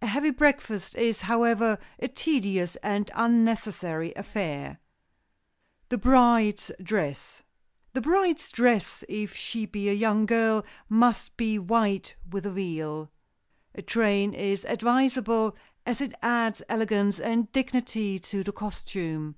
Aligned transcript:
A 0.00 0.06
heavy 0.06 0.30
breakfast 0.30 0.94
is, 0.94 1.22
however, 1.22 1.80
a 1.98 2.06
tedious 2.06 2.76
and 2.84 3.10
unnecessary 3.16 4.12
affair. 4.14 4.78
[Sidenote: 5.88 5.88
THE 5.88 5.98
BRIDE'S 5.98 6.72
DRESS] 6.80 7.42
The 7.92 8.00
bride's 8.00 8.52
dress, 8.52 9.02
if 9.08 9.34
she 9.34 9.66
be 9.66 9.88
a 9.88 9.92
young 9.92 10.24
girl, 10.24 10.64
must 10.88 11.36
be 11.36 11.58
white 11.58 12.14
with 12.30 12.46
a 12.46 12.52
veil. 12.52 13.10
A 13.74 13.82
train 13.82 14.34
is 14.34 14.64
advisable, 14.66 15.56
as 15.84 16.00
it 16.00 16.14
adds 16.22 16.62
elegance 16.68 17.18
and 17.18 17.50
dignity 17.50 18.20
to 18.20 18.44
the 18.44 18.52
costume. 18.52 19.34